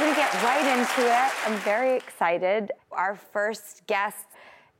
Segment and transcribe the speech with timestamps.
[0.00, 1.30] We're to get right into it.
[1.46, 2.72] I'm very excited.
[2.90, 4.28] Our first guest,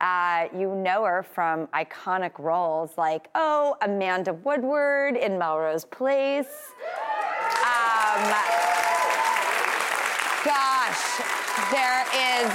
[0.01, 6.73] uh, you know her from iconic roles like, oh, Amanda Woodward in Melrose Place.
[7.61, 8.33] Um,
[10.43, 11.21] gosh,
[11.71, 12.49] there is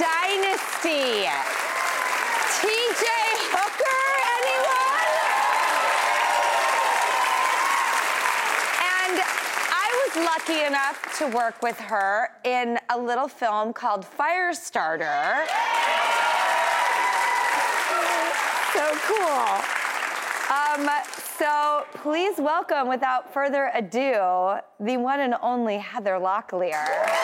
[0.00, 1.28] Dynasty.
[2.56, 3.04] TJ
[3.52, 4.00] Hooker,
[4.32, 5.12] anyone?
[8.80, 9.20] And
[9.68, 15.44] I was lucky enough to work with her in a little film called Firestarter.
[18.72, 19.60] So cool.
[20.54, 20.88] Um,
[21.36, 26.72] so please welcome, without further ado, the one and only Heather Locklear.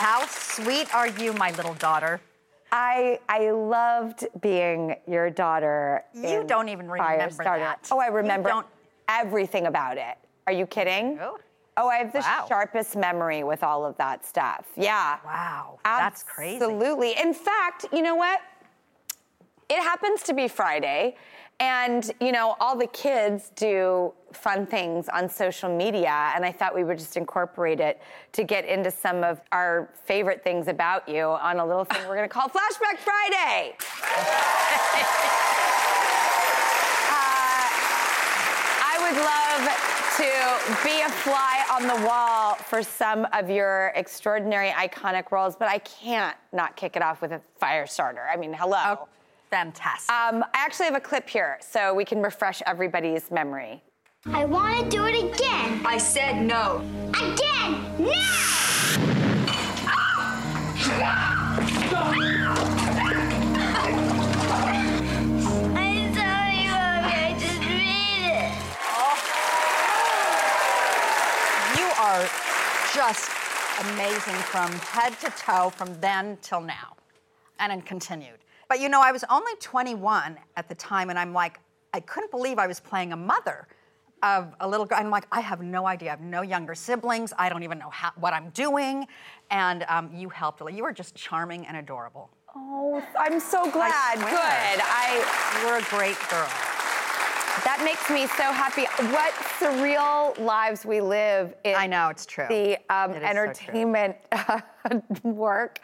[0.00, 2.20] How sweet are you, my little daughter?
[2.72, 6.04] I I loved being your daughter.
[6.14, 7.58] You don't even remember Firestarter.
[7.58, 7.88] that.
[7.90, 8.64] Oh, I remember
[9.08, 10.16] everything about it.
[10.46, 11.18] Are you kidding?
[11.20, 11.38] Oh.
[11.76, 12.44] Oh, I have the Wow.
[12.48, 14.66] sharpest memory with all of that stuff.
[14.76, 15.18] Yeah.
[15.24, 16.56] Wow, that's crazy.
[16.56, 17.18] Absolutely.
[17.18, 18.40] In fact, you know what?
[19.68, 21.16] It happens to be Friday,
[21.60, 26.74] and you know all the kids do fun things on social media, and I thought
[26.74, 28.00] we would just incorporate it
[28.32, 32.16] to get into some of our favorite things about you on a little thing we're
[32.16, 33.76] going to call Flashback Friday.
[37.12, 37.66] Uh,
[38.82, 39.90] I would love
[40.20, 45.68] to be a fly on the wall for some of your extraordinary, iconic roles, but
[45.68, 48.22] I can't not kick it off with a fire starter.
[48.32, 49.08] I mean, hello.
[49.52, 50.14] Oh, fantastic.
[50.14, 53.82] Um, I actually have a clip here so we can refresh everybody's memory.
[54.26, 55.80] I want to do it again.
[55.84, 56.82] I said no.
[57.14, 57.80] Again!
[57.98, 58.60] Now!
[65.74, 67.10] I'm sorry, Mommy.
[67.12, 68.52] I just made it.
[71.78, 72.28] you are
[72.94, 73.30] just
[73.92, 76.96] amazing from head to toe from then till now.
[77.58, 78.38] And it continued.
[78.70, 81.58] But you know, I was only 21 at the time, and I'm like,
[81.92, 83.66] I couldn't believe I was playing a mother
[84.22, 84.96] of a little girl.
[85.00, 86.10] I'm like, I have no idea.
[86.10, 87.32] I have no younger siblings.
[87.36, 89.08] I don't even know how, what I'm doing.
[89.50, 90.62] And um, you helped.
[90.72, 92.30] You were just charming and adorable.
[92.54, 94.18] Oh, I'm so glad.
[94.18, 94.30] swear.
[94.30, 94.82] Good.
[94.84, 96.48] I You were a great girl.
[97.64, 98.84] that makes me so happy.
[99.12, 101.74] What surreal lives we live in.
[101.74, 102.46] I know, it's true.
[102.48, 103.74] The um, It is so true.
[105.22, 105.80] work,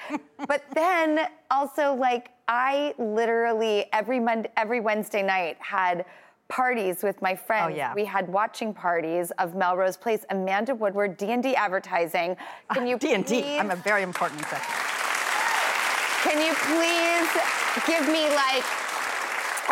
[0.46, 1.20] but then
[1.50, 6.04] also like I literally every Monday, every Wednesday night had
[6.48, 7.72] parties with my friends.
[7.74, 7.92] Oh, yeah.
[7.94, 10.24] We had watching parties of Melrose Place.
[10.30, 12.36] Amanda Woodward, D and D Advertising.
[12.72, 13.42] Can you D and D.
[13.42, 14.74] please- I'm a very important executive.
[16.22, 17.28] Can you please
[17.86, 18.64] give me like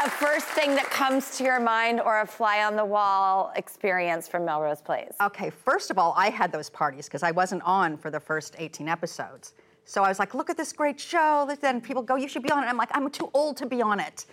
[0.02, 4.26] a first thing that comes to your mind or a fly on the wall experience
[4.26, 5.14] from Melrose Place?
[5.20, 8.56] Okay, first of all, I had those parties because I wasn't on for the first
[8.58, 9.54] 18 episodes.
[9.84, 11.48] So I was like, look at this great show.
[11.60, 12.66] Then people go, you should be on it.
[12.66, 14.26] I'm like, I'm too old to be on it.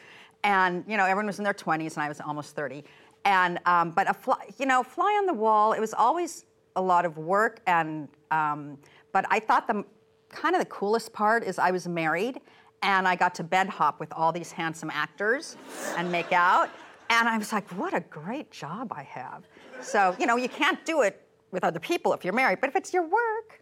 [0.43, 2.83] And, you know, everyone was in their 20s and I was almost 30.
[3.25, 6.45] And, um, but a fly, you know, fly on the wall, it was always
[6.75, 7.61] a lot of work.
[7.67, 8.77] And, um,
[9.11, 9.85] but I thought the
[10.29, 12.39] kind of the coolest part is I was married
[12.83, 15.57] and I got to bed hop with all these handsome actors
[15.97, 16.69] and make out.
[17.09, 19.43] And I was like, what a great job I have.
[19.81, 22.75] So, you know, you can't do it with other people if you're married, but if
[22.75, 23.61] it's your work,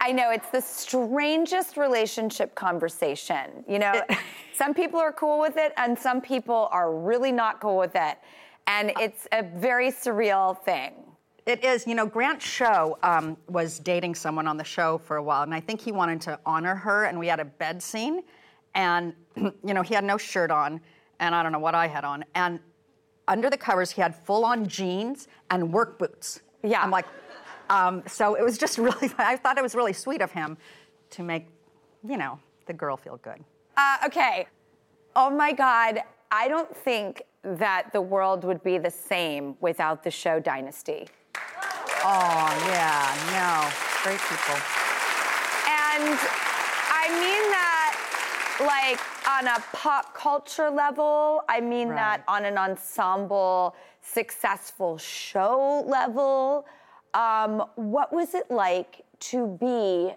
[0.00, 3.64] I know it's the strangest relationship conversation.
[3.68, 4.02] You know,
[4.54, 8.18] some people are cool with it, and some people are really not cool with it,
[8.66, 10.92] and uh, it's a very surreal thing.
[11.46, 11.86] It is.
[11.86, 15.54] You know, Grant Show um, was dating someone on the show for a while, and
[15.54, 18.22] I think he wanted to honor her, and we had a bed scene,
[18.74, 20.80] and you know, he had no shirt on,
[21.18, 22.60] and I don't know what I had on, and
[23.28, 26.42] under the covers he had full-on jeans and work boots.
[26.62, 26.82] Yeah.
[26.82, 27.06] I'm like,
[27.70, 29.10] um, so it was just really.
[29.18, 30.56] I thought it was really sweet of him
[31.10, 31.46] to make,
[32.06, 33.42] you know, the girl feel good.
[33.76, 34.46] Uh, okay.
[35.16, 36.00] Oh my God.
[36.30, 41.08] I don't think that the world would be the same without the show Dynasty.
[42.04, 43.70] Oh yeah, no,
[44.02, 44.58] great people.
[45.70, 46.18] And
[46.90, 47.82] I mean that
[48.60, 56.66] like on a pop culture level, I mean that on an ensemble, successful show level.
[57.14, 60.12] Um, what was it like to be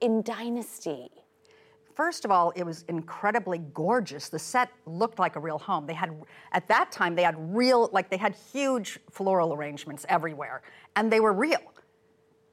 [0.00, 1.10] in Dynasty?
[1.96, 4.28] First of all, it was incredibly gorgeous.
[4.28, 5.86] The set looked like a real home.
[5.86, 6.10] They had,
[6.52, 10.60] at that time, they had real, like they had huge floral arrangements everywhere,
[10.94, 11.72] and they were real.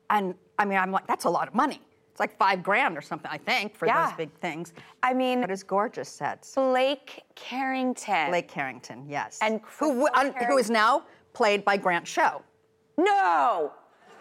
[0.09, 1.81] And I mean, I'm like, that's a lot of money.
[2.11, 4.07] It's like five grand or something, I think, for Yeah.
[4.07, 4.71] those big things.
[5.01, 6.55] I mean, But it's gorgeous sets.
[6.55, 8.29] Blake Carrington.
[8.29, 9.39] Blake Carrington, yes.
[9.41, 10.07] And who,
[10.47, 11.03] who is now
[11.33, 12.43] played by Grant Show.
[12.97, 13.71] No!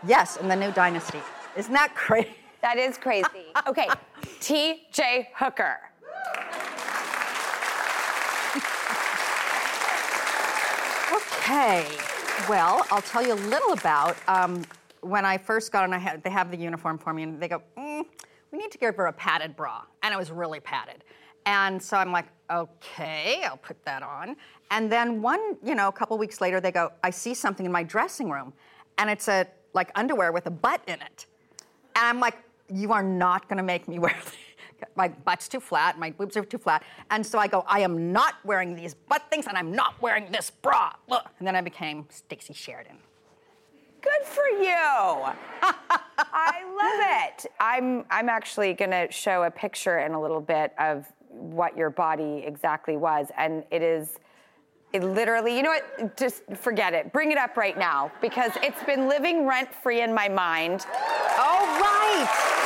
[0.04, 1.20] Yes, in the new Dynasty.
[1.56, 2.30] Isn't that crazy?
[2.62, 3.26] That is crazy.
[3.69, 3.88] Okay,
[4.41, 5.29] T.J.
[5.37, 5.79] Hooker.
[11.12, 11.87] Okay.
[12.49, 14.64] Well, I'll tell you a little about um,
[15.00, 15.93] when I first got on.
[15.93, 18.05] I had, they have the uniform for me, and they go, mm,
[18.50, 21.05] "We need to give her a padded bra," and it was really padded.
[21.47, 24.37] And so I'm like, "Okay, I'll put that on."
[24.70, 27.73] And then one, you know, a couple weeks later, they go, "I see something in
[27.73, 28.53] my dressing room,
[28.99, 31.26] and it's a like underwear with a butt in it."
[31.94, 32.38] And I'm like,
[32.72, 34.14] "You are not going to make me wear."
[34.96, 36.82] My butt's too flat, my boobs are too flat.
[37.10, 40.30] And so I go, I am not wearing these butt things and I'm not wearing
[40.32, 40.92] this bra.
[41.08, 41.24] Look.
[41.38, 42.96] And then I became Stacey Sheridan.
[44.02, 44.74] Good for you.
[46.19, 47.46] I love it.
[47.60, 52.42] I'm I'm actually gonna show a picture in a little bit of what your body
[52.44, 54.18] exactly was, and it is.
[54.92, 56.18] It literally, you know what?
[56.18, 57.14] Just forget it.
[57.14, 60.84] Bring it up right now because it's been living rent free in my mind.
[61.38, 62.62] All right.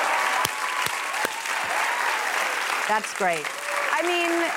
[2.88, 3.44] That's great.
[3.92, 4.50] I mean,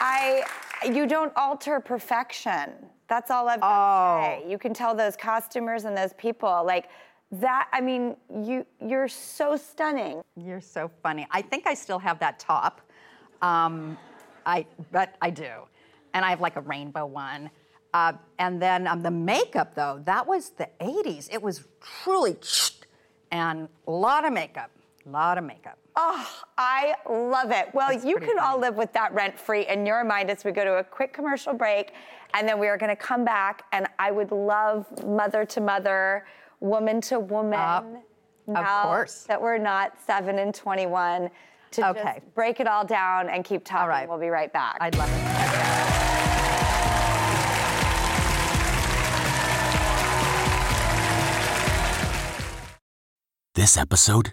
[0.00, 0.44] I
[0.92, 2.72] you don't alter perfection.
[3.08, 4.50] That's all I've got say.
[4.50, 6.88] You can tell those costumers and those people like
[7.32, 7.68] that.
[7.72, 10.22] I mean, you you're so stunning.
[10.36, 11.26] You're so funny.
[11.30, 12.80] I think I still have that top.
[13.42, 13.96] Um,
[14.46, 15.50] I, but I do.
[16.14, 17.50] And I have like a rainbow one.
[17.92, 21.28] Uh, and then um, the makeup, though, that was the 80s.
[21.32, 22.36] It was truly,
[23.32, 24.70] and a lot of makeup,
[25.06, 25.78] a lot of makeup.
[25.98, 26.28] Oh,
[26.58, 27.68] I love it.
[27.72, 30.44] Well, That's you pretty can all live with that rent free in your mind as
[30.44, 31.92] we go to a quick commercial break.
[32.34, 36.26] And then we are going to come back, and I would love mother to mother,
[36.60, 37.54] woman to woman.
[37.54, 37.82] Uh,
[38.48, 39.24] of now course.
[39.24, 41.30] That we're not 7 and 21.
[41.72, 42.02] To Okay.
[42.20, 43.88] just break it all down and keep talking.
[43.88, 44.08] right.
[44.08, 44.76] We'll be right back.
[44.80, 45.26] I'd love it.
[53.54, 54.32] This episode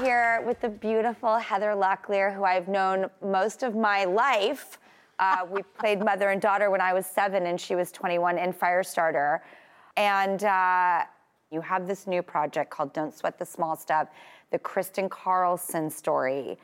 [0.00, 4.78] Here with the beautiful Heather Locklear, who I've known most of my life.
[5.18, 8.54] Uh, we played mother and daughter when I was seven and she was 21 in
[8.54, 9.40] Firestarter.
[9.98, 11.02] And uh,
[11.50, 14.08] you have this new project called Don't Sweat the Small Stuff,
[14.50, 16.56] the Kristine Carlson story.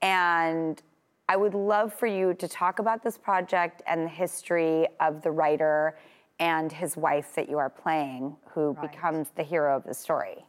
[0.00, 0.80] And
[1.28, 5.30] I would love for you to talk about this project and the history of the
[5.30, 5.98] writer
[6.38, 10.46] and his wife that you are playing, who becomes the hero of the story.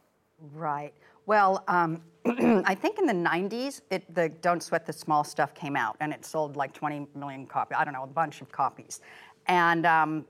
[0.54, 0.94] Right.
[1.26, 2.02] Well, um,
[2.64, 6.12] I think in the 90s, it, the Don't Sweat the Small Stuff came out, and
[6.12, 7.76] it sold like 20 million copies.
[7.78, 9.00] I don't know, a bunch of copies.
[9.46, 10.24] And um,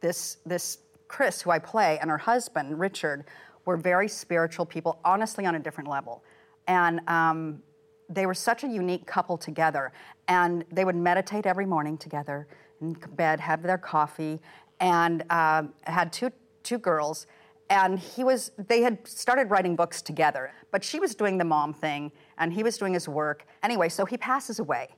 [0.00, 3.24] this, this Chris, who I play, and her husband, Richard,
[3.64, 6.22] were very spiritual people, honestly on a different level.
[6.68, 7.62] And um,
[8.08, 9.92] they were such a unique couple together.
[10.28, 12.46] And they would meditate every morning together
[12.80, 14.40] in bed, have their coffee,
[14.80, 16.30] and um, had two,
[16.62, 17.26] two girls.
[17.70, 21.74] And he was, they had started writing books together, but she was doing the mom
[21.74, 23.44] thing, and he was doing his work.
[23.62, 24.88] Anyway, so he passes away.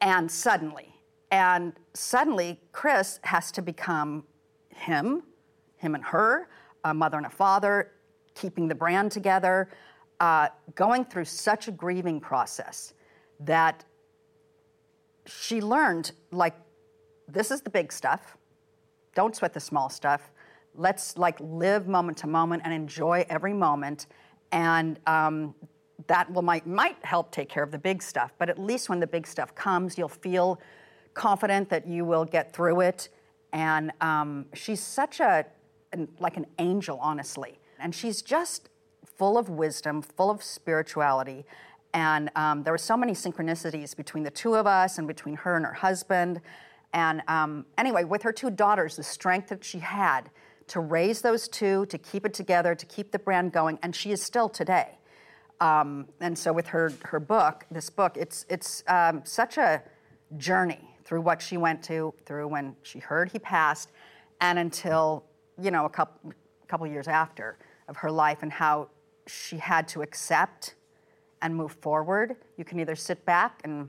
[0.00, 0.94] And suddenly,
[1.30, 4.24] and suddenly, Chris has to become
[4.68, 5.22] him,
[5.76, 6.48] him and her,
[6.84, 7.92] a mother and a father,
[8.34, 9.68] keeping the brand together,
[10.20, 12.94] uh, going through such a grieving process
[13.40, 13.84] that
[15.26, 16.54] she learned like,
[17.26, 18.36] this is the big stuff.
[19.14, 20.30] Don't sweat the small stuff.
[20.76, 24.06] Let's like live moment to moment and enjoy every moment.
[24.52, 25.54] And um,
[26.06, 28.32] that will might might help take care of the big stuff.
[28.38, 30.60] But at least when the big stuff comes, you'll feel
[31.14, 33.08] confident that you will get through it.
[33.52, 35.46] And um, she's such a
[35.92, 37.58] an, like an angel, honestly.
[37.78, 38.68] And she's just
[39.04, 41.44] full of wisdom, full of spirituality.
[41.94, 45.56] And um, there were so many synchronicities between the two of us and between her
[45.56, 46.40] and her husband.
[46.92, 50.30] And um, anyway, with her two daughters, the strength that she had
[50.68, 54.10] to raise those two, to keep it together, to keep the brand going, and she
[54.10, 54.98] is still today.
[55.60, 59.82] Um, and so with her, her book, this book, it's, it's um, such a
[60.36, 63.92] journey through what she went to, through when she heard he passed,
[64.40, 65.24] and until,
[65.60, 66.32] you know, a couple,
[66.66, 67.56] couple years after
[67.88, 68.88] of her life and how
[69.26, 70.74] she had to accept
[71.42, 72.36] and move forward.
[72.56, 73.88] You can either sit back and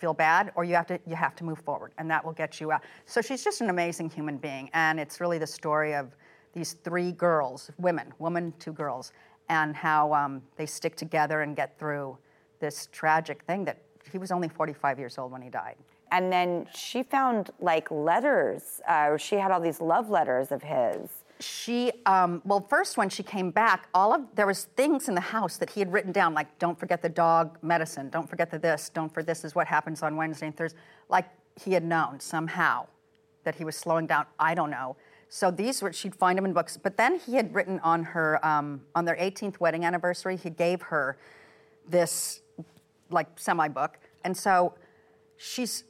[0.00, 2.60] feel bad or you have to you have to move forward and that will get
[2.60, 2.82] you out.
[3.04, 6.16] So she's just an amazing human being and it's really the story of
[6.52, 9.12] these three girls, women, woman, two girls,
[9.48, 12.16] and how um, they stick together and get through
[12.58, 15.76] this tragic thing that he was only 45 years old when he died.
[16.12, 21.08] And then she found like letters, uh, she had all these love letters of his.
[21.40, 25.20] She um, well first when she came back all of there was things in the
[25.20, 28.10] house that he had written down like don't forget the dog medicine.
[28.10, 28.90] Don't forget the this.
[28.90, 30.78] Don't for this is what happens on wednesday and thursday.
[31.08, 31.28] Like
[31.62, 32.86] he had known somehow
[33.44, 34.26] that he was slowing down.
[34.38, 34.96] I don't know.
[35.28, 36.76] So these were she'd find them in books.
[36.76, 40.82] But then he had written on her um, on their 18th wedding anniversary he gave
[40.82, 41.16] her
[41.88, 42.40] this
[43.10, 44.74] like semi book and so
[45.36, 45.84] she's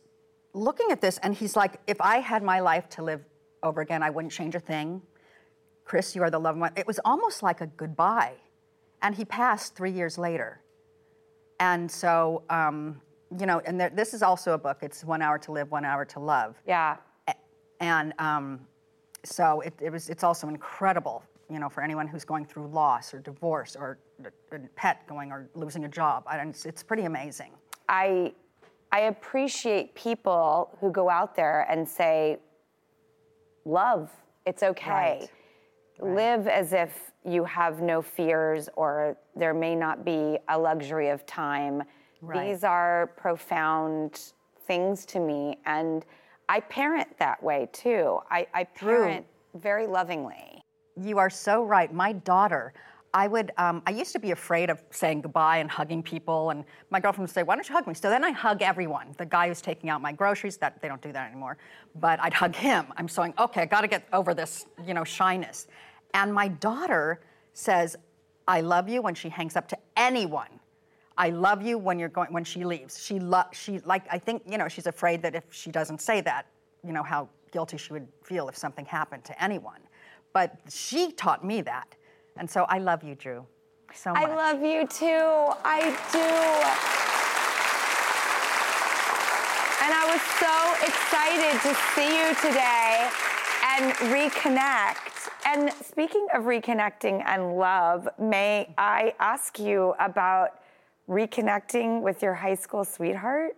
[0.52, 3.20] looking at this and he's like if i had my life to live
[3.62, 5.02] over again i wouldn't change a thing
[5.90, 6.70] Chris, you are the love of my.
[6.76, 8.34] It was almost like a goodbye.
[9.02, 10.60] And he passed three years later.
[11.58, 13.00] And so, um,
[13.40, 14.78] you know, and there, this is also a book.
[14.82, 16.54] It's One Hour to Live, One Hour to Love.
[16.64, 16.98] Yeah.
[17.80, 18.60] And um,
[19.24, 23.12] so it, it was, it's also incredible, you know, for anyone who's going through loss
[23.12, 23.98] or divorce or
[24.52, 26.22] a pet going or losing a job.
[26.28, 27.50] I, it's, it's pretty amazing.
[27.88, 28.32] I
[28.92, 32.38] I appreciate people who go out there and say,
[33.64, 34.08] love,
[34.46, 35.28] it's okay.
[36.02, 41.26] Live as if you have no fears or there may not be a luxury of
[41.26, 41.82] time.
[42.22, 42.48] Right.
[42.48, 44.32] These are profound
[44.66, 45.58] things to me.
[45.66, 46.04] And
[46.48, 48.18] I parent that way too.
[48.30, 50.62] I, I parent very lovingly.
[50.96, 51.92] You are so right.
[51.92, 52.72] My daughter,
[53.12, 56.64] I would, um, I used to be afraid of saying goodbye and hugging people, and
[56.90, 59.14] my girlfriend would say, "Why don't you hug me?" So then I hug everyone.
[59.16, 61.58] The guy who's taking out my groceries, that they don't do that anymore,
[61.96, 62.86] but I'd hug him.
[62.96, 65.66] I'm saying, "Okay, I got to get over this, you know, shyness."
[66.14, 67.20] And my daughter
[67.52, 67.96] says,
[68.48, 70.60] "I love you" when she hangs up to anyone.
[71.18, 73.02] I love you when you're going when she leaves.
[73.04, 76.20] She lo- she like I think you know she's afraid that if she doesn't say
[76.22, 76.46] that,
[76.82, 79.80] you know how guilty she would feel if something happened to anyone.
[80.32, 81.94] But she taught me that,
[82.36, 83.44] and so I love you, Drew,
[83.92, 84.22] so much.
[84.22, 85.54] I love you too.
[85.64, 87.20] I do.
[89.82, 90.54] And I was so
[90.86, 93.10] excited to see you today
[93.74, 95.09] and reconnect.
[95.52, 100.60] And speaking of reconnecting and love, may I ask you about
[101.08, 103.56] reconnecting with your high school sweetheart?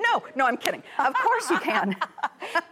[0.00, 0.82] No, no, I'm kidding.
[0.98, 1.96] Of course you can.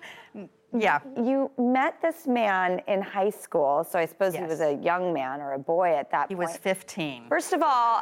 [0.75, 1.01] yeah.
[1.23, 5.43] You met this man in high school, so I suppose he was a young man
[5.43, 6.49] or a boy at that He point.
[6.49, 7.29] was 15.
[7.29, 8.01] First of all,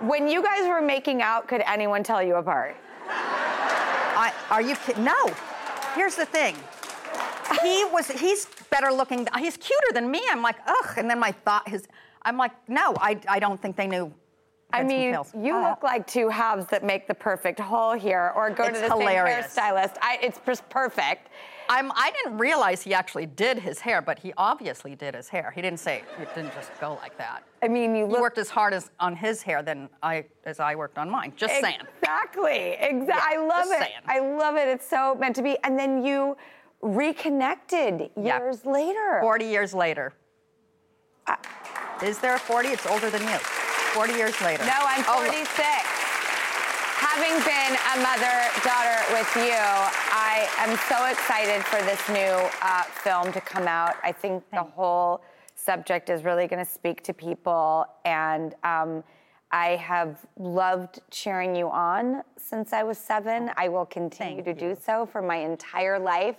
[0.00, 2.76] when you guys were making out, could anyone tell you apart?
[3.08, 5.04] I, are you kidding?
[5.04, 5.26] No.
[5.94, 6.56] Here's the thing.
[7.62, 8.08] He was.
[8.10, 9.26] He's better looking.
[9.38, 10.22] He's cuter than me.
[10.30, 10.94] I'm like, ugh.
[10.96, 11.86] And then my thought, his.
[12.22, 12.94] I'm like, no.
[13.00, 14.12] I, I don't think they knew
[14.74, 15.70] I mean, you Ah.
[15.70, 19.52] look like two halves that make the perfect whole here, or go to the hilarious.
[19.52, 19.96] same hairstylist.
[20.00, 21.28] I, it's just perfect.
[21.68, 25.52] I'm, I didn't realize he actually did his hair, but he obviously did his hair.
[25.54, 27.44] He didn't say it didn't just go like that.
[27.62, 30.58] I mean, you He look worked as hard as on his hair than I as
[30.58, 31.34] I worked on mine.
[31.36, 31.80] Just saying.
[32.00, 32.76] Exactly.
[32.80, 33.06] Exactly.
[33.08, 33.78] Yeah, I love it.
[33.78, 34.00] saying.
[34.06, 34.68] I love it.
[34.68, 35.56] It's so meant to be.
[35.64, 36.36] And then you
[36.82, 38.38] reconnected Yeah.
[38.38, 39.18] years later.
[39.20, 40.12] 40 years later.
[42.02, 42.68] Is there a 40?
[42.68, 43.38] It's older than you.
[43.94, 44.64] 40 years later.
[44.64, 45.62] No, I'm Oh, 46.
[46.98, 52.82] Having been a mother daughter with you, I am so excited for this new uh,
[52.84, 53.96] film to come out.
[54.02, 55.22] I think the whole
[55.54, 59.04] subject is really going to speak to people, and um,
[59.52, 63.50] I have loved cheering you on since I was seven.
[63.56, 66.36] I will continue Thank to do so for my entire life.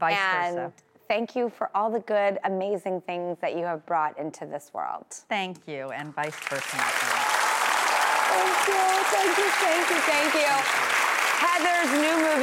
[0.00, 0.72] Vice and versa.
[1.06, 5.04] thank you for all the good, amazing things that you have brought into this world.
[5.10, 6.76] Thank you, and vice versa.
[8.34, 10.52] Thank you, thank you, thank you, thank you.
[11.44, 12.33] Heather's new movie,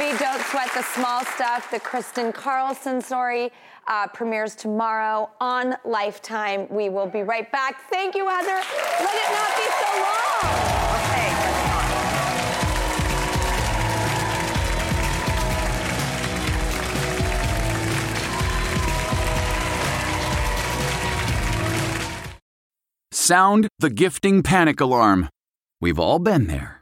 [0.52, 3.50] Sweat the Small Stuff, the Kristine Carlson story,
[3.88, 6.66] uh, premieres tomorrow on Lifetime.
[6.68, 7.88] We will be right back.
[7.88, 8.60] Thank you, Heather.
[9.00, 10.12] Let it not be so long.
[23.10, 25.30] Sound the gifting panic alarm.
[25.80, 26.81] We've all been there.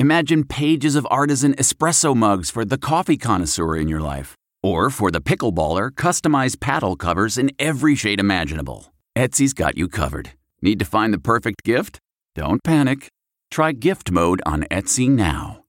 [0.00, 5.10] Imagine pages of artisan espresso mugs for the coffee connoisseur in your life, or for
[5.10, 8.92] the pickleballer, customized paddle covers in every shade imaginable.
[9.16, 10.34] Etsy's got you covered.
[10.62, 11.98] Need to find the perfect gift?
[12.36, 13.08] Don't panic.
[13.50, 15.64] Try Gift Mode on Etsy now.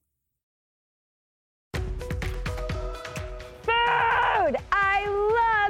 [1.74, 1.82] Food!
[4.70, 5.06] I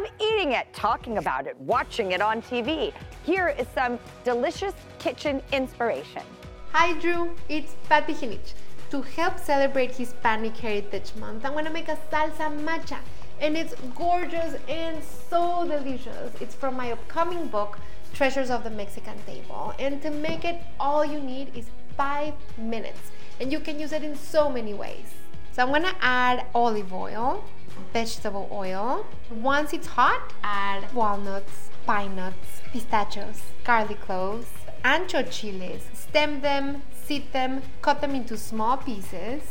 [0.02, 2.92] love eating it, talking about it, watching it on TV.
[3.24, 6.24] Here is some delicious kitchen inspiration.
[6.72, 8.52] Hi Drew, it's Pati Jinich.
[8.92, 13.00] To help celebrate Hispanic Heritage Month, I'm gonna make a salsa macha.
[13.40, 16.30] And it's gorgeous and so delicious.
[16.40, 17.80] It's from my upcoming book,
[18.14, 19.74] Treasures of the Mexican Table.
[19.80, 23.10] And to make it, all you need is five minutes.
[23.40, 25.06] And you can use it in so many ways.
[25.50, 27.44] So I'm gonna add olive oil,
[27.92, 29.04] vegetable oil.
[29.28, 34.46] Once it's hot, add walnuts, pine nuts, pistachios, garlic cloves,
[34.84, 35.82] ancho chiles.
[35.92, 39.42] Stem them, seed them, cut them into small pieces,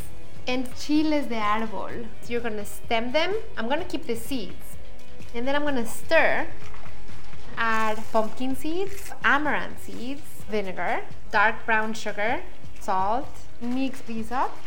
[0.48, 2.06] and chiles de árbol.
[2.22, 3.34] So you're gonna stem them.
[3.58, 4.78] I'm gonna keep the seeds,
[5.34, 6.48] and then I'm gonna stir.
[7.58, 12.42] Add pumpkin seeds, amaranth seeds, vinegar, dark brown sugar,
[12.80, 13.28] salt.
[13.62, 14.58] Mix these up,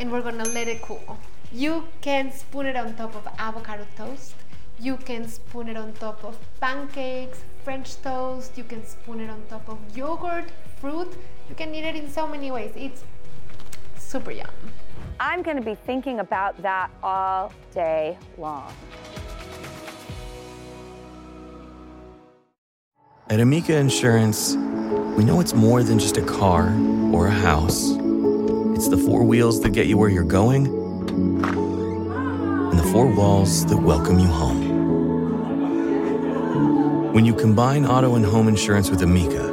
[0.00, 1.18] and we're gonna let it cool.
[1.52, 4.34] You can spoon it on top of avocado toast.
[4.80, 8.56] You can spoon it on top of pancakes, French toast.
[8.56, 10.44] You can spoon it on top of yogurt,
[10.80, 11.12] fruit.
[11.48, 12.72] You can eat it in so many ways.
[12.76, 13.02] It's
[13.98, 14.46] super yum.
[15.18, 18.72] I'm going to be thinking about that all day long.
[23.30, 24.54] At Amica Insurance,
[25.16, 26.72] we know it's more than just a car
[27.12, 27.90] or a house.
[28.76, 30.66] It's the four wheels that get you where you're going
[32.70, 34.76] and the four walls that welcome you home.
[37.16, 39.50] When you combine auto and home insurance with Amica,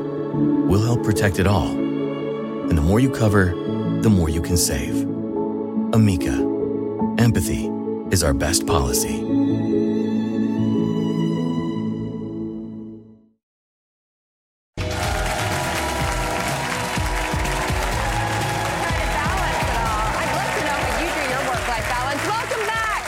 [0.67, 1.69] we'll help protect it all.
[1.69, 3.55] And the more you cover,
[4.01, 5.03] the more you can save.
[5.93, 6.33] Amica,
[7.19, 7.71] empathy
[8.11, 9.15] is our best policy.
[9.15, 9.27] Try to
[19.15, 20.09] balance it all.
[20.19, 22.21] I'd love to know how you do your work-life balance.
[22.27, 23.01] Welcome back.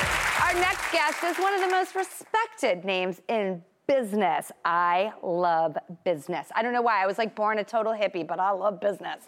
[0.48, 4.52] Our next guest is one of the most respected names in business.
[4.64, 6.48] I love business.
[6.56, 7.04] I don't know why.
[7.04, 9.26] I was like born a total hippie, but I love business.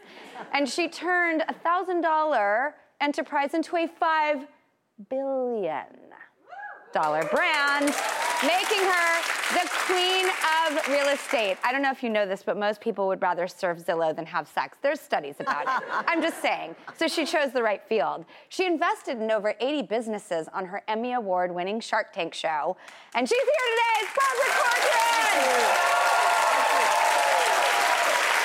[0.54, 4.48] And she turned a thousand dollar enterprise into a five
[5.10, 5.86] billion
[6.94, 7.94] dollar brand,
[8.44, 9.22] making her
[9.54, 11.58] the queen of real estate.
[11.64, 14.26] I don't know if you know this, but most people would rather serve Zillow than
[14.28, 14.78] have sex.
[14.82, 15.84] There's studies about it.
[16.08, 16.76] I'm just saying.
[16.98, 18.26] So she chose the right field.
[18.50, 22.78] She invested in over 80 businesses on her Emmy Award winning Shark Tank show.
[23.16, 23.98] And she's here today.
[24.02, 24.98] It's Barbara Corcoran.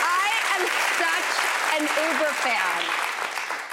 [0.09, 0.63] I am
[1.03, 1.31] such
[1.77, 2.83] an Uber fan.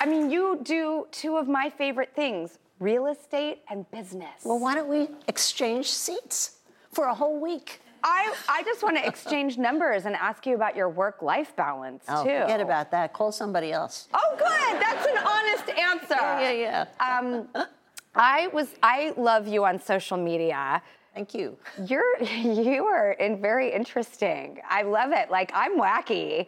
[0.02, 4.44] I mean, you do two of my favorite things real estate and business.
[4.44, 6.58] Well, why don't we exchange seats
[6.92, 7.82] for a whole week?
[8.04, 12.06] I, I just want to exchange numbers and ask you about your work life balance,
[12.08, 12.30] Oh, too.
[12.42, 13.12] forget about that.
[13.12, 14.08] Call somebody else.
[14.14, 14.82] Oh, good.
[14.82, 16.16] That's an honest answer.
[16.16, 17.20] Yeah, yeah, yeah.
[17.20, 17.66] Um,
[18.16, 18.74] I was.
[18.82, 20.82] I love you on social media.
[21.14, 21.58] Thank you.
[21.86, 24.62] You're you are in very interesting.
[24.70, 25.30] I love it.
[25.30, 26.48] Like I'm wacky.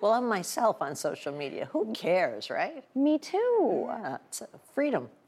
[0.00, 1.68] Well, I'm myself on social media.
[1.72, 2.84] Who cares, right?
[2.94, 3.86] Me too.
[3.88, 4.46] Yeah, it's uh,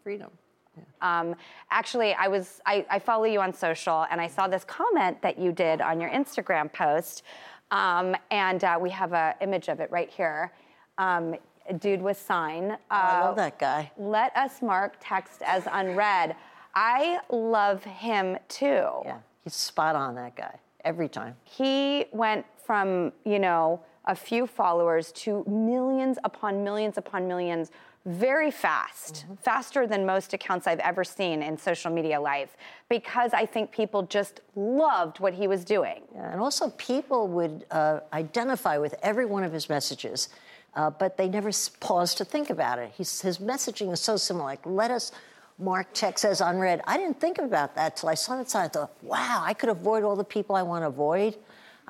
[0.09, 0.31] freedom,
[0.75, 0.91] freedom.
[1.03, 1.35] Um,
[1.71, 5.39] actually, I was I, I follow you on social, and I saw this comment that
[5.39, 7.25] you did on your Instagram post,
[7.71, 10.53] um, and uh, we have an image of it right here.
[10.97, 11.35] Um,
[11.69, 12.71] a dude with sign.
[12.71, 13.93] Uh, Oh, I love that guy.
[13.99, 16.35] Let us mark text as unread.
[16.75, 18.89] I love him too.
[19.05, 21.35] Yeah, he's spot on, that guy, every time.
[21.45, 27.71] He went from, you know, a few followers to millions upon millions upon millions
[28.09, 32.57] very fast, faster than most accounts I've ever seen in social media life,
[32.89, 36.03] because I think people just loved what he was doing.
[36.15, 40.31] Yeah, and also, people would uh, identify with every one of his messages,
[40.75, 42.93] uh, but they never s- pause to think about it.
[42.97, 44.47] He's, his messaging is so similar.
[44.47, 45.13] Like, let us
[45.59, 46.81] mark text as unread.
[46.87, 48.65] I didn't think about that till I saw that sign.
[48.65, 51.37] I thought, wow, I could avoid all the people I want to avoid.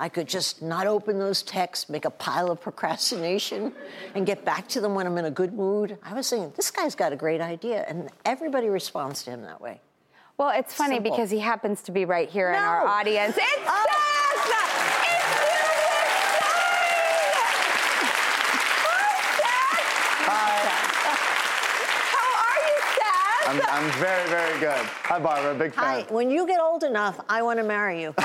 [0.01, 3.73] I could just not open those texts, make a pile of procrastination,
[4.15, 5.97] and get back to them when I'm in a good mood.
[6.01, 9.59] I was thinking, this guy's got a great idea, and everybody responds to him that
[9.59, 9.81] way.
[10.37, 11.11] Well, it's funny Simple.
[11.11, 13.35] because he happens to be right here in our audience.
[13.37, 13.85] It's Oh.
[14.47, 15.03] Seth!
[15.03, 15.35] It's
[22.15, 23.49] How are you, Seth?
[23.49, 24.85] I'm, I'm very, very good.
[25.03, 25.55] Hi, Barbara.
[25.55, 25.83] Big fan.
[25.83, 28.15] Hi, when you get old enough, I want to marry you.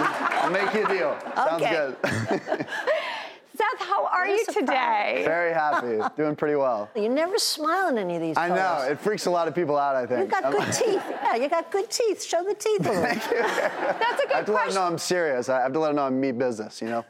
[0.00, 1.16] I'll make you a deal.
[1.34, 1.94] Sounds Okay.
[2.00, 2.66] good.
[3.56, 5.22] Seth, how are you today?
[5.26, 5.98] very happy.
[6.16, 6.88] Doing pretty well.
[6.96, 8.86] You never smile in any of these I know.
[8.88, 10.20] It freaks a lot of people out, I think.
[10.20, 11.02] You got I'm- good teeth.
[11.10, 12.22] Yeah, you got good teeth.
[12.24, 13.02] Show the teeth a little.
[13.02, 14.74] That's a I have good to let them question.
[14.76, 15.48] know I'm serious.
[15.50, 17.04] I have to let them know I'm me business, you know?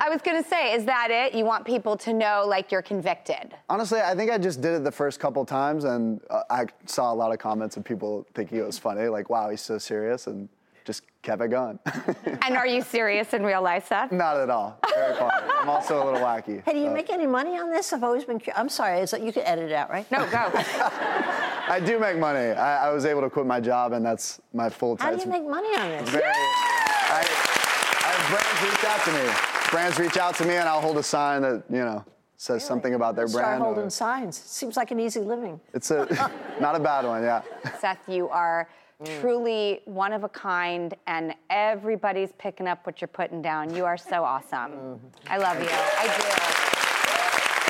[0.00, 1.34] I was gonna say, is that it?
[1.36, 3.56] You want people to know like you're convicted?
[3.68, 7.12] Honestly, I think I just did it the first couple times, and uh, I saw
[7.12, 10.28] a lot of comments of people thinking it was funny, like, wow, he's so serious,
[10.28, 10.48] and
[10.88, 11.78] just kept it going.
[12.46, 14.10] And are you serious in real life, Seth?
[14.10, 14.78] Not at all.
[14.94, 15.46] Very funny.
[15.60, 16.64] I'm also a little wacky.
[16.64, 17.92] Hey, do you so- make any money on this?
[17.92, 18.58] I've always been curious.
[18.58, 19.00] I'm sorry.
[19.00, 20.10] Is that you can edit it out, right?
[20.10, 20.50] No, go.
[21.76, 22.52] I do make money.
[22.52, 25.04] I, I was able to quit my job, and that's my full time.
[25.04, 25.18] How time.
[25.18, 26.08] do you make money on this?
[26.08, 29.70] Very, I, I have brands reach out to me.
[29.70, 32.02] Brands reach out to me, and I'll hold a sign that you know
[32.38, 33.62] says something about their Start brand.
[33.62, 34.38] or- holding signs.
[34.38, 35.60] Seems like an easy living.
[35.74, 36.06] it's a
[36.60, 37.42] not a bad one, yeah.
[37.78, 38.66] Seth, you are
[39.04, 39.20] Mm.
[39.20, 43.72] truly one of a kind, and everybody's picking up what you're putting down.
[43.72, 44.72] You are so awesome.
[44.72, 45.06] Mm-hmm.
[45.28, 45.68] I love you.
[45.70, 46.24] I do.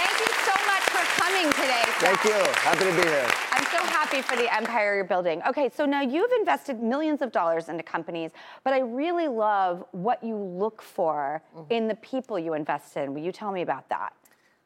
[0.01, 1.85] Thank you so much for coming today.
[1.99, 2.33] Thank you.
[2.62, 3.31] Happy to be here.
[3.53, 5.43] I'm so happy for the empire you're building.
[5.47, 8.31] Okay, so now you've invested millions of dollars into companies,
[8.64, 11.71] but I really love what you look for mm-hmm.
[11.71, 13.12] in the people you invest in.
[13.12, 14.14] Will you tell me about that?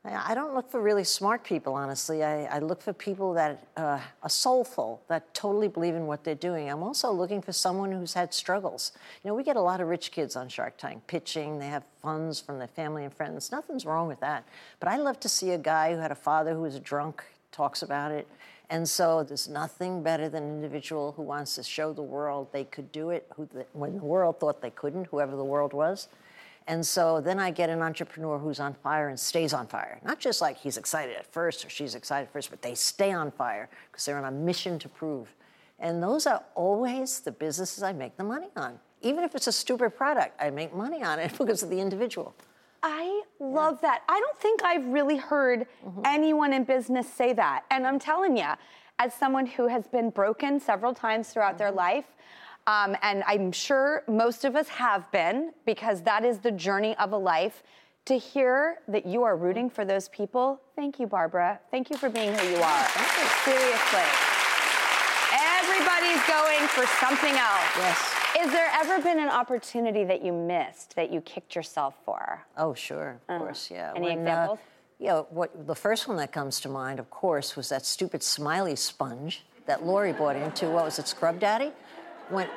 [0.05, 2.25] I don't look for really smart people, honestly.
[2.25, 6.35] I, I look for people that uh, are soulful, that totally believe in what they're
[6.35, 6.69] doing.
[6.69, 8.91] I'm also looking for someone who's had struggles.
[9.23, 11.61] You know, we get a lot of rich kids on Shark Tank pitching.
[11.61, 13.53] They have funds from their family and friends.
[13.53, 14.45] Nothing's wrong with that.
[14.81, 17.83] But I love to see a guy who had a father who was drunk, talks
[17.83, 18.27] about it.
[18.71, 22.65] And so there's nothing better than an individual who wants to show the world they
[22.65, 26.09] could do it who the, when the world thought they couldn't, whoever the world was.
[26.67, 30.01] And so then I get an entrepreneur who's on fire and stays on fire.
[30.05, 33.31] Not just like he's excited at first or she's excited first, but they stay on
[33.31, 35.35] fire because they're on a mission to prove.
[35.79, 38.79] And those are always the businesses I make the money on.
[39.01, 42.35] Even if it's a stupid product, I make money on it because of the individual.
[42.85, 44.03] I love that.
[44.09, 46.03] I don't think I've really heard mm-hmm.
[46.05, 47.65] anyone in business say that.
[47.71, 48.51] And I'm telling you,
[48.99, 51.79] as someone who has been broken several times throughout their mm-hmm.
[51.79, 52.05] life,
[52.67, 57.13] um, and I'm sure most of us have been, because that is the journey of
[57.13, 57.63] a life.
[58.07, 61.61] To hear that you are rooting for those people, thank you, Barbara.
[61.71, 62.87] Thank you for being who you are.
[63.45, 64.03] Seriously.
[65.33, 67.77] Everybody's going for something else.
[67.77, 68.15] Yes.
[68.41, 72.45] Is there ever been an opportunity that you missed that you kicked yourself for?
[72.57, 73.93] Oh, sure, of course, yeah.
[73.95, 74.59] Any uh, examples?
[75.03, 78.77] yeah, what the first one that comes to mind, of course, was that stupid smiley
[78.77, 80.71] sponge that Lori bought into.
[80.71, 81.73] What was it, Scrub Daddy?
[82.31, 82.49] When,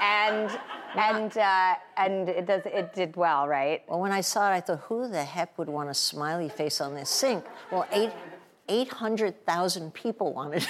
[0.00, 0.50] and
[0.96, 3.82] and uh, and it does it did well, right?
[3.88, 6.80] well, when I saw it, I thought, who the heck would want a smiley face
[6.80, 7.44] on their sink?
[7.70, 8.10] Well, eight,
[8.68, 10.68] 800,000 people wanted it.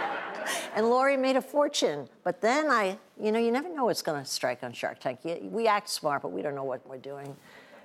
[0.74, 2.08] and Lori made a fortune.
[2.22, 5.20] But then I, you know, you never know what's going to strike on Shark Tank.
[5.24, 7.36] We act smart, but we don't know what we're doing.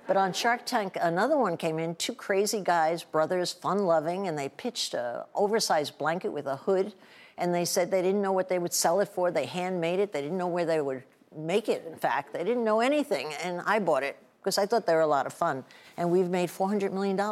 [0.06, 4.36] But on Shark Tank, another one came in, two crazy guys, brothers, fun loving, and
[4.36, 6.94] they pitched a oversized blanket with a hood.
[7.40, 9.30] And they said they didn't know what they would sell it for.
[9.30, 10.12] They handmade it.
[10.12, 11.02] They didn't know where they would
[11.34, 12.32] make it, in fact.
[12.34, 13.32] They didn't know anything.
[13.42, 15.64] And I bought it because I thought they were a lot of fun.
[15.96, 17.16] And we've made $400 million.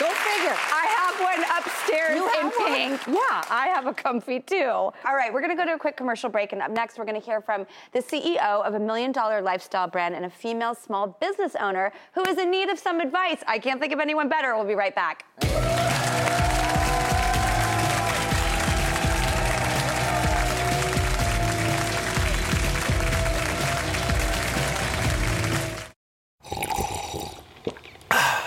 [0.00, 0.56] Go figure.
[0.56, 2.74] I have one upstairs You in have one?
[2.74, 3.06] pink.
[3.06, 4.64] Yeah, I have a comfy too.
[4.66, 7.20] All right, we're gonna go to a quick commercial break, and up next, we're gonna
[7.20, 11.54] hear from the CEO of a million dollar lifestyle brand and a female small business
[11.60, 13.38] owner who is in need of some advice.
[13.46, 14.54] I can't think of anyone better.
[14.56, 15.24] We'll be right back.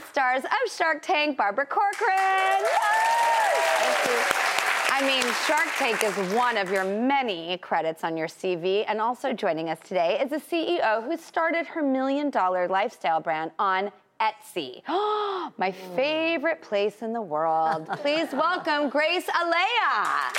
[0.00, 2.64] With one of the stars of Shark Tank, Barbara Corcoran.
[4.92, 9.32] I mean, Shark Tank is one of your many credits on your CV, and also
[9.32, 14.82] joining us today is a CEO who started her million dollar lifestyle brand on Etsy.
[15.58, 17.86] My favorite place in the world.
[17.98, 20.32] Please welcome Grace Eleyae.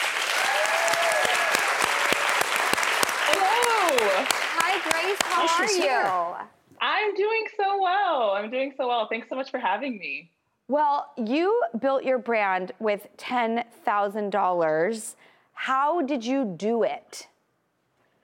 [3.28, 4.26] Hello.
[4.58, 5.18] Hi, Grace.
[5.22, 5.82] How Oh, are you?
[5.82, 6.48] here.
[6.82, 8.32] I'm doing so well.
[8.32, 9.08] I'm doing so well.
[9.08, 10.32] Thanks so much for having me.
[10.68, 15.16] Well, you built your brand with $10,000.
[15.54, 17.28] How did you do it?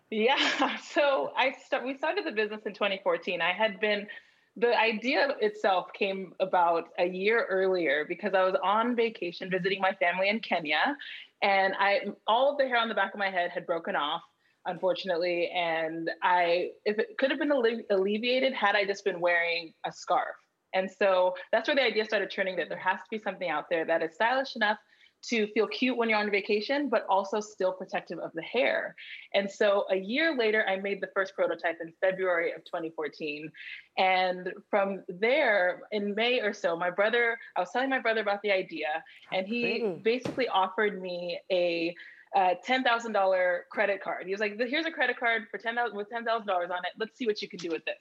[0.10, 0.78] Yeah.
[0.82, 3.42] So I st- we started the business in 2014.
[3.42, 4.08] I had been
[4.56, 9.94] the idea itself came about a year earlier because I was on vacation visiting my
[9.94, 10.98] family in Kenya,
[11.44, 14.24] and I all of the hair on the back of my head had broken off,
[14.68, 19.74] unfortunately, and I if it could have been alle- alleviated had I just been wearing
[19.86, 20.36] a scarf.
[20.74, 23.66] And so that's where the idea started turning that there has to be something out
[23.70, 24.78] there that is stylish enough
[25.24, 28.96] to feel cute when you're on vacation, but also still protective of the hair.
[29.34, 33.52] And so a year later, I made the first prototype in February of 2014.
[33.98, 38.42] And from there, in May or so, my brother, I was telling my brother about
[38.44, 39.04] the idea,
[39.34, 41.96] and he basically offered me a
[42.36, 44.26] uh, $10,000 credit card.
[44.26, 46.92] He was like, here's a credit card for 10,000 with $10,000 on it.
[47.00, 47.96] Let's see what you can do with this.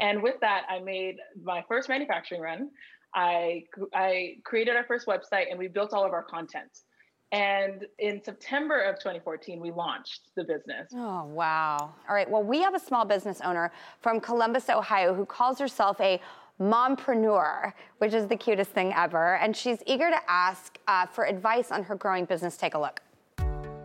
[0.00, 2.70] And with that, I made my first manufacturing run.
[3.14, 6.70] I, I created our first website and we built all of our content.
[7.30, 10.90] And in September of 2014, we launched the business.
[10.94, 11.94] Oh, wow.
[12.08, 12.30] All right.
[12.30, 16.20] Well, we have a small business owner from Columbus, Ohio, who calls herself a
[16.60, 19.36] mompreneur, which is the cutest thing ever.
[19.36, 22.58] And she's eager to ask uh, for advice on her growing business.
[22.58, 23.00] Take a look.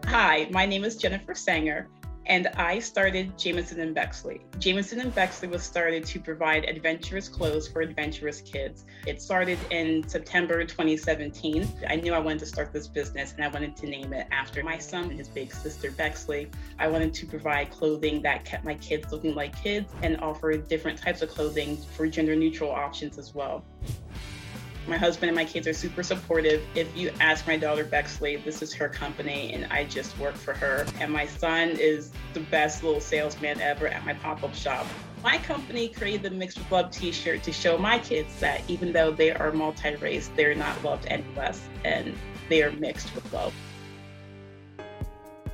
[0.08, 1.90] Hi, my name is Jennifer Sanger,
[2.28, 4.40] and I started Jameson and Bexley.
[4.58, 8.86] Jameson and Bexley was started to provide adventurous clothes for adventurous kids.
[9.06, 11.68] It started in September 2017.
[11.90, 14.64] I knew I wanted to start this business and I wanted to name it after
[14.64, 16.50] my son and his big sister Bexley.
[16.80, 21.00] I wanted to provide clothing that kept my kids looking like kids and offer different
[21.00, 23.62] types of clothing for gender neutral options as well.
[24.88, 26.64] My husband and my kids are super supportive.
[26.74, 30.54] If you ask my daughter Bexley, this is her company and I just work for
[30.54, 30.86] her.
[31.02, 34.88] And my son is the best little salesman ever at my pop up shop.
[35.22, 38.94] My company created the Mixed with Love t shirt to show my kids that even
[38.94, 42.16] though they are multi race, they're not loved any less and
[42.48, 43.54] they are mixed with love.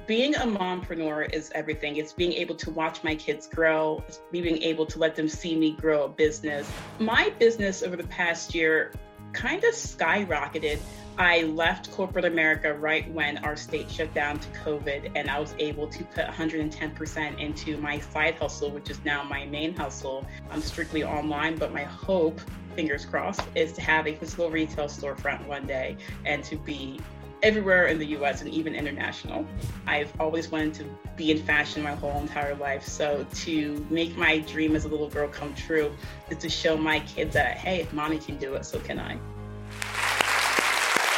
[0.06, 1.96] Being a mompreneur is everything.
[1.96, 5.56] It's being able to watch my kids grow, it's being able to let them see
[5.56, 6.69] me grow a business.
[7.00, 8.91] My business over the past year
[9.34, 10.80] kind of skyrocketed.
[11.17, 15.54] I left corporate America right when our state shut down to COVID, and I was
[15.60, 20.26] able to put 110% into my side hustle, which is now my main hustle.
[20.50, 22.41] I'm strictly online, but my hope,
[22.76, 27.00] fingers crossed, is to have a physical retail storefront one day and to be
[27.43, 29.45] everywhere in the US and even international.
[29.86, 30.86] I've always wanted to
[31.17, 32.88] be in fashion my whole entire life.
[32.88, 35.91] So to make my dream as a little girl come true
[36.29, 39.17] is to show my kids that, hey, if mommy can do it, so can I.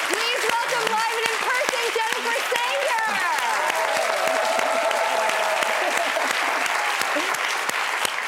[0.09, 3.05] Please welcome live and in person, Jennifer Sanger.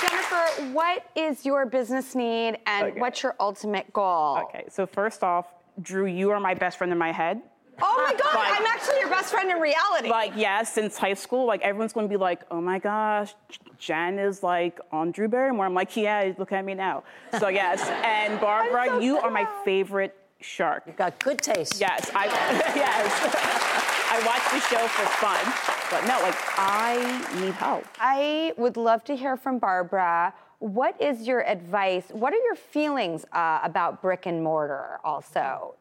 [0.08, 3.00] Jennifer, what is your business need and Okay.
[3.00, 4.38] what's your ultimate goal?
[4.50, 5.48] Okay, so first off,
[5.82, 7.42] Drew, you are my best friend in my head.
[7.82, 10.10] Oh my God, Like- I'm actually your best friend in reality.
[10.10, 13.36] Like, yeah, since high school, like everyone's gonna be like, oh my gosh,
[13.78, 15.66] Jen is like on Drew Barrymore.
[15.66, 17.04] I'm like, yeah, look at me now.
[17.40, 20.84] So yes, and Barbara, you are my favorite shark.
[20.88, 21.80] You've got good taste.
[21.80, 22.26] Yes, I
[22.76, 23.64] yes.
[24.10, 25.54] I watch the show for fun,
[25.92, 27.86] but no, like I need help.
[28.00, 30.34] I would love to hear from Barbara.
[30.60, 32.06] What is your advice?
[32.12, 35.76] What are your feelings uh, about brick and mortar also?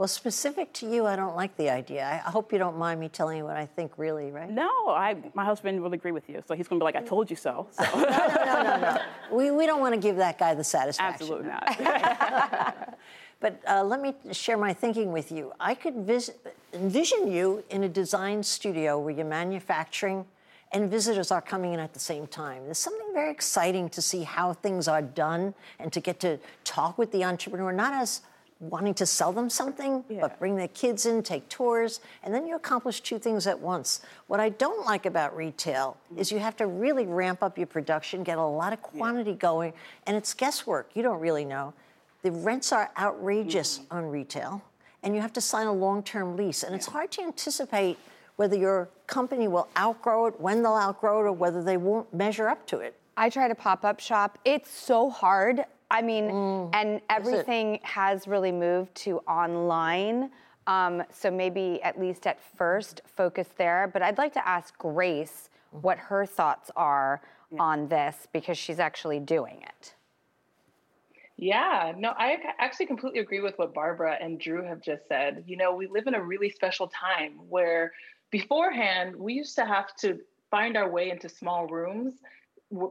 [0.00, 2.22] Well, specific to you, I don't like the idea.
[2.24, 4.48] I hope you don't mind me telling you what I think, really, right?
[4.48, 7.28] No, I my husband will agree with you, so he's gonna be like, I told
[7.28, 7.66] you so.
[7.70, 7.84] so.
[7.84, 8.98] no, no, no, no.
[9.30, 11.28] We, we don't want to give that guy the satisfaction.
[11.34, 12.98] Absolutely not.
[13.40, 15.52] But uh, let me share my thinking with you.
[15.60, 16.32] I could vis-
[16.74, 20.26] envision you in a design studio where you're manufacturing
[20.72, 22.64] and visitors are coming in at the same time.
[22.64, 26.98] There's something very exciting to see how things are done and to get to talk
[26.98, 28.20] with the entrepreneur, not as
[28.60, 32.54] wanting to sell them something, but bring their kids in, take tours, and then you
[32.56, 34.02] accomplish two things at once.
[34.26, 38.22] What I don't like about retail is you have to really ramp up your production,
[38.22, 39.72] get a lot of quantity going,
[40.06, 40.90] and it's guesswork.
[40.94, 41.72] You don't really know.
[42.22, 43.96] The rents are outrageous mm-hmm.
[43.96, 44.62] on retail,
[45.02, 46.62] and you have to sign a long term lease.
[46.62, 47.98] And it's hard to anticipate
[48.36, 52.48] whether your company will outgrow it, when they'll outgrow it, or whether they won't measure
[52.48, 52.94] up to it.
[53.16, 54.38] I try to pop up shop.
[54.44, 55.64] It's so hard.
[55.90, 56.70] I mean, Mm.
[56.72, 60.30] and everything has really moved to online.
[60.66, 63.90] Um, so maybe at least at first focus there.
[63.92, 67.20] But I'd like to ask Grace what her thoughts are
[67.58, 69.94] on this because she's actually doing it.
[71.36, 75.42] Yeah, no, I actually completely agree with what Barbara and Drew have just said.
[75.46, 77.92] You know, we live in a really special time where
[78.30, 82.14] beforehand we used to have to find our way into small rooms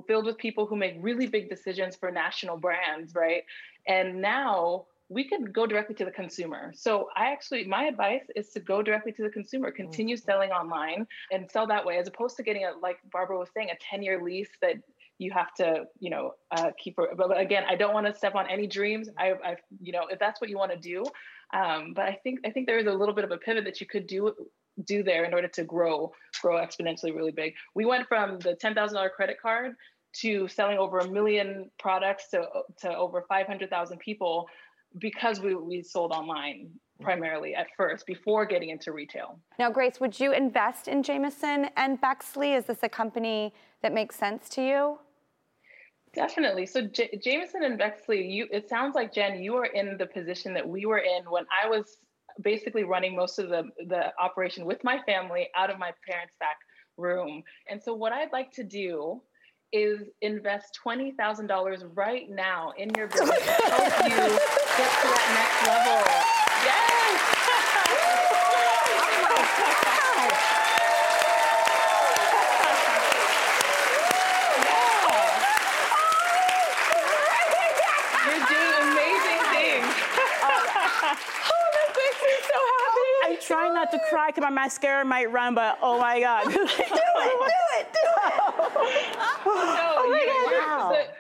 [0.08, 3.44] filled with people who make really big decisions for national brands, right?
[3.88, 6.72] And now we can go directly to the consumer.
[6.76, 11.08] So I actually, my advice is to go directly to the consumer, continue selling online
[11.32, 14.04] and sell that way, as opposed to getting a, like Barbara was saying, a 10
[14.04, 14.76] year lease that
[15.18, 16.96] you have to, you know, uh, keep.
[16.96, 19.10] But but again, I don't want to step on any dreams.
[19.18, 21.04] I, I, you know, if that's what you want to do,
[21.54, 23.82] um, but I think I think there is a little bit of a pivot that
[23.82, 24.34] you could do
[24.86, 26.12] do there in order to grow
[26.42, 27.54] grow exponentially really big.
[27.76, 29.76] We went from the ten thousand dollar credit card
[30.22, 32.46] to selling over a million products to
[32.82, 34.48] to over five hundred thousand people
[34.98, 36.70] because we we sold online
[37.02, 39.40] primarily at first before getting into retail.
[39.58, 42.54] Now, Grace, would you invest in Jameson and Bexley?
[42.54, 45.00] Is this a company that makes sense to you?
[46.14, 46.66] Definitely.
[46.66, 50.54] So J- Jameson and Bexley, you it sounds like Jen, you are in the position
[50.56, 51.98] that we were in when I was
[52.42, 56.58] basically running most of the the operation with my family out of my parents' back
[56.98, 57.44] room.
[57.70, 59.22] And so what I'd like to do
[59.72, 65.08] is invest twenty thousand dollars right now in your business to help you get to
[65.08, 66.02] that next level.
[66.66, 67.20] Yes.
[78.26, 79.86] You're doing amazing things.
[80.34, 83.12] oh, that makes me so happy.
[83.26, 83.74] I'm trying
[84.30, 86.44] not to my mascara might run, but oh my god.
[86.52, 88.36] do it, do it, do it.
[88.38, 88.56] no,
[89.46, 90.92] oh, oh my God.
[90.94, 91.19] the,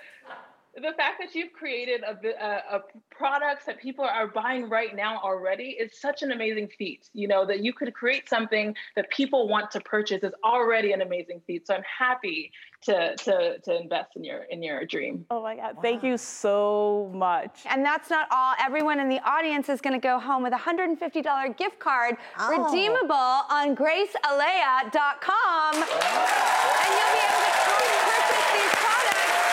[0.79, 4.95] the fact that you've created a, bi- a, a products that people are buying right
[4.95, 7.09] now already is such an amazing feat.
[7.13, 11.01] You know that you could create something that people want to purchase is already an
[11.01, 11.67] amazing feat.
[11.67, 12.51] So I'm happy
[12.83, 15.25] to to to invest in your in your dream.
[15.29, 15.77] Oh my God!
[15.81, 17.61] Thank you so much.
[17.65, 18.55] And that's not all.
[18.59, 22.49] Everyone in the audience is going to go home with a $150 gift card oh.
[22.49, 25.75] redeemable on graceeleyae.com.
[25.75, 29.49] And you'll be able to come purchase these products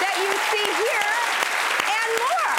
[0.00, 1.12] that you see here
[1.96, 2.52] and more.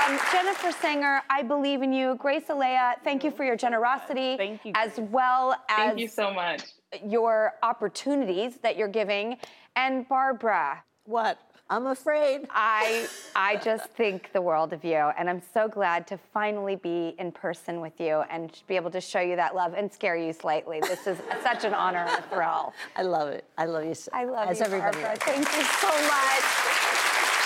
[0.00, 2.16] Um, Jennifer Sanger, I believe in you.
[2.16, 4.36] Grace Eleyae, thank you for your generosity.
[4.36, 4.72] Thank you.
[4.74, 6.62] As well as Thank you so much.
[7.04, 9.36] your opportunities that you're giving.
[9.76, 10.82] And Barbara.
[11.04, 11.38] What?
[11.70, 12.46] I'm afraid.
[12.50, 17.14] I I just think the world of you, and I'm so glad to finally be
[17.18, 20.32] in person with you and be able to show you that love and scare you
[20.32, 20.80] slightly.
[20.80, 22.72] This is such an honor and thrill.
[22.96, 23.44] I love it.
[23.56, 23.94] I love you.
[23.94, 25.16] So, I love as you, everybody Barbara.
[25.20, 26.44] Thank you so much.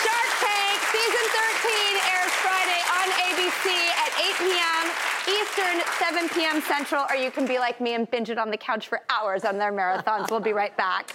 [0.02, 5.08] Shark Tank season 13 airs Friday on ABC at 8 p.m.
[5.28, 6.60] Eastern, 7 p.m.
[6.62, 9.44] Central, or you can be like me and binge it on the couch for hours
[9.44, 10.30] on their marathons.
[10.30, 11.14] We'll be right back.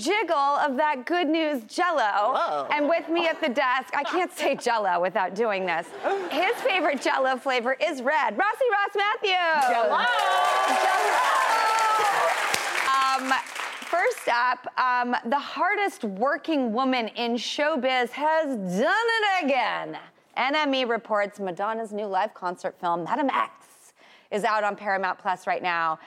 [0.00, 2.66] Jiggle of that good news jello.
[2.72, 5.86] And with me at the desk, I can't say jello without doing this.
[6.30, 8.38] His favorite jello flavor is red.
[8.38, 9.66] Rossi Ross Mathews.
[9.68, 10.00] Jello.
[12.88, 13.32] Um,
[13.84, 19.98] first up, um, the hardest working woman in showbiz has done it again.
[20.38, 23.92] NME reports Madonna's new live concert film, Madame X,
[24.30, 25.98] is out on Paramount Plus right now.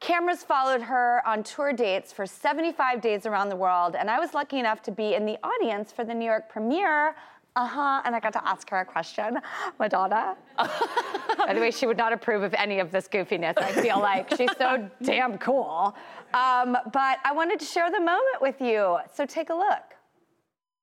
[0.00, 4.32] Cameras followed her on tour dates for 75 days around the world, and I was
[4.32, 7.14] lucky enough to be in the audience for the New York premiere.
[7.56, 8.02] Uh huh.
[8.04, 9.38] And I got to ask her a question.
[9.78, 10.36] Madonna.
[10.56, 14.34] By the way, she would not approve of any of this goofiness, I feel like.
[14.36, 15.94] She's so damn cool.
[16.32, 18.98] Um, but I wanted to share the moment with you.
[19.12, 19.82] So take a look.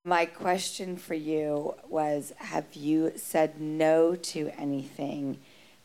[0.03, 5.39] My question for you was Have you said no to anything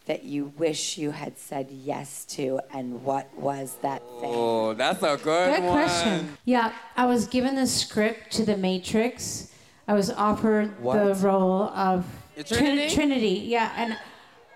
[0.07, 4.31] that you wish you had said yes to, and what was that thing?
[4.35, 6.37] Oh, that's a good, Good question.
[6.45, 9.53] Yeah, I was given the script to The Matrix.
[9.87, 12.05] I was offered the role of
[12.37, 12.95] Your Trin- Trinity?
[12.95, 13.43] Trinity.
[13.47, 13.97] Yeah, and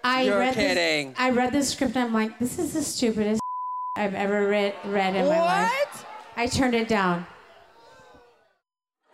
[0.02, 1.10] I You're read kidding.
[1.10, 1.96] This, I read the script.
[1.96, 3.40] and I'm like, this is the stupidest
[3.96, 5.70] I've ever read read in my life.
[5.70, 6.06] What?
[6.36, 7.26] I turned it down.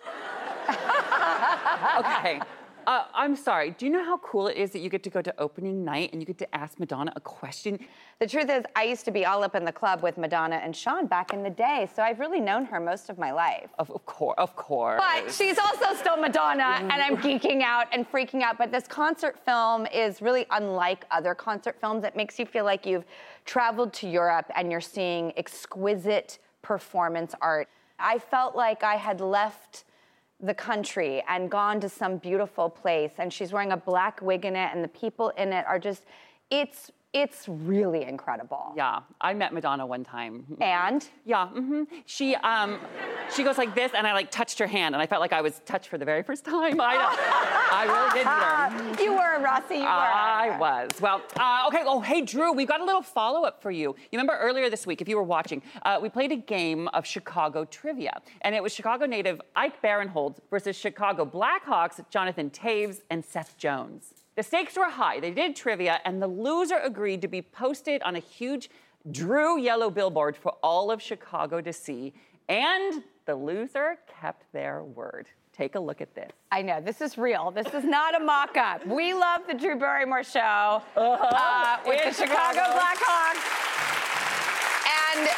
[1.98, 2.40] okay.
[2.86, 3.70] Uh, I'm sorry.
[3.70, 6.10] Do you know how cool it is that you get to go to opening night
[6.12, 7.78] and you get to ask Madonna a question?
[8.18, 10.74] The truth is, I used to be all up in the club with Madonna and
[10.74, 13.70] Sean back in the day, so I've really known her most of my life.
[13.78, 15.00] Of, of course, of course.
[15.00, 18.58] But she's also still Madonna, and I'm geeking out and freaking out.
[18.58, 22.04] But this concert film is really unlike other concert films.
[22.04, 23.04] It makes you feel like you've
[23.44, 27.68] traveled to Europe and you're seeing exquisite performance art.
[27.98, 29.84] I felt like I had left
[30.42, 33.12] the country and gone to some beautiful place.
[33.18, 36.04] And she's wearing a black wig in it and the people in it are just
[36.50, 38.72] it's it's really incredible.
[38.74, 40.44] Yeah, I met Madonna one time.
[40.60, 41.06] And?
[41.26, 42.78] Yeah, hmm she um,
[43.34, 45.42] she goes like this, and I like touched her hand, and I felt like I
[45.42, 46.80] was touched for the very first time.
[46.80, 46.96] I,
[47.72, 49.04] I really did meet.
[49.04, 49.86] You were, Rossi, you were.
[49.88, 50.90] I was.
[51.00, 51.82] Well, uh, okay.
[51.84, 53.90] Oh, hey, Drew, we've got a little follow up for you.
[54.10, 57.04] You remember earlier this week, if you were watching, uh, we played a game of
[57.06, 63.24] Chicago trivia, and it was Chicago native Ike Barinholtz versus Chicago Blackhawks Jonathan Toews and
[63.24, 64.14] Seth Jones.
[64.34, 65.20] The stakes were high.
[65.20, 68.70] They did trivia, and the loser agreed to be posted on a huge
[69.10, 72.14] Drew yellow billboard for all of Chicago to see,
[72.48, 75.28] and the loser kept their word.
[75.52, 76.30] Take a look at this.
[76.50, 77.50] I know, this is real.
[77.50, 78.86] This is not a mock up.
[78.86, 82.78] We love the Drew Barrymore show uh, with In the Chicago Chicago.
[82.78, 83.62] Blackhawks.
[85.12, 85.28] And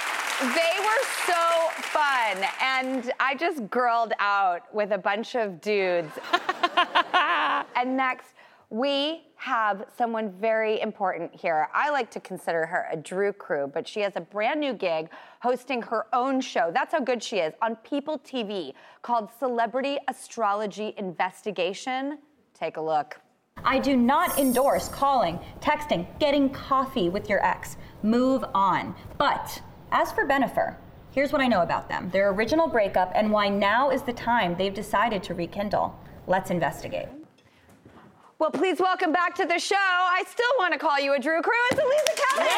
[0.55, 2.49] they were so fun.
[2.63, 6.13] And I just girled out with a bunch of dudes.
[7.75, 8.35] and next,
[8.75, 11.69] we have someone very important here.
[11.73, 15.11] I like to consider her a Drew crew, but she has a brand new gig
[15.41, 16.73] hosting her own show.
[16.75, 18.73] That's how good she is on People TV
[19.03, 22.19] called Celebrity Astrology Investigation.
[22.53, 23.21] Take a look.
[23.65, 27.77] I do not endorse calling, texting, getting coffee with your ex.
[28.03, 28.97] Move on.
[29.19, 29.63] But
[29.93, 30.75] as for Bennifer,
[31.13, 34.57] here's what I know about them their original breakup and why now is the time
[34.59, 35.97] they've decided to rekindle.
[36.27, 37.07] Let's investigate.
[38.45, 39.75] Well, please welcome back to the show.
[39.79, 41.55] I still want to call you a Drew crew.
[41.71, 42.51] It's Aliza Kelly.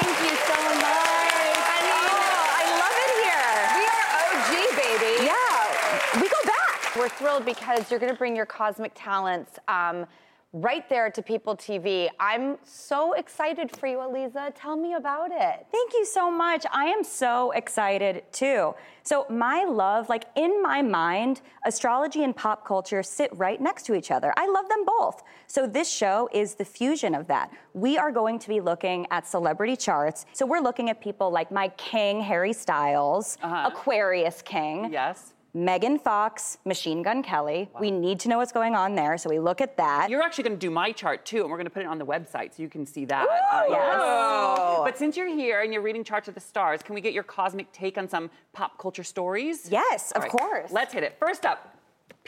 [0.00, 1.52] Thank you so much.
[1.68, 3.52] I mean, oh, I love it here.
[3.76, 5.12] We are OG, baby.
[5.26, 6.96] Yeah, we go back.
[6.96, 10.06] We're thrilled because you're going to bring your cosmic talents um,
[10.52, 12.08] right there to People TV.
[12.18, 14.52] I'm so excited for you, Aliza.
[14.54, 15.66] Tell me about it.
[15.70, 16.64] Thank you so much.
[16.72, 18.74] I am so excited too.
[19.02, 23.94] So, my love, like in my mind, astrology and pop culture sit right next to
[23.94, 24.32] each other.
[24.36, 25.22] I love them both.
[25.46, 27.50] So, this show is the fusion of that.
[27.74, 30.24] We are going to be looking at celebrity charts.
[30.32, 33.70] So, we're looking at people like my king, Harry Styles, uh-huh.
[33.70, 34.90] Aquarius King.
[34.90, 35.34] Yes.
[35.54, 37.70] Megan Fox, Machine Gun Kelly.
[37.80, 40.08] We need to know what's going on there, so we look at that.
[40.10, 41.98] You're actually going to do my chart too, and we're going to put it on
[41.98, 43.24] the website so you can see that.
[43.24, 43.98] Ooh, uh, yes.
[43.98, 44.82] whoa.
[44.84, 47.22] But since you're here and you're reading charts of the stars, can we get your
[47.22, 49.68] cosmic take on some pop culture stories?
[49.70, 50.70] Yes, All of course.
[50.70, 51.16] Let's hit it.
[51.18, 51.78] First up,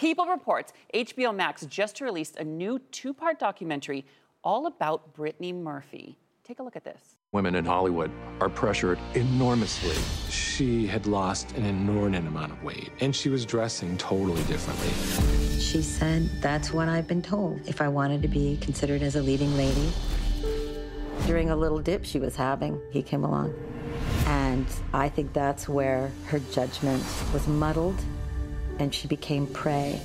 [0.01, 4.07] People reports HBO Max just released a new two-part documentary
[4.43, 6.17] all about Brittany Murphy.
[6.43, 7.17] Take a look at this.
[7.33, 8.11] Women in Hollywood
[8.41, 9.95] are pressured enormously.
[10.33, 14.91] She had lost an inordinate amount of weight, and she was dressing totally differently.
[15.61, 17.61] She said, That's what I've been told.
[17.69, 19.93] If I wanted to be considered as a leading lady.
[21.25, 23.55] During a little dip she was having, he came along.
[24.27, 28.01] And I think that's where her judgment was muddled
[28.81, 30.01] and she became prey.